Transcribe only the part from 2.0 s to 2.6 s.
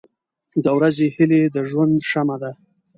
شمع ده.